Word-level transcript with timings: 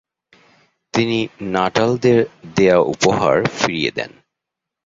তিনি 0.93 1.19
নাটালদের 1.51 2.17
দেয়া 2.55 2.77
উপহার 2.93 3.37
ফিরিয়ে 3.57 3.91
দেন। 3.91 4.11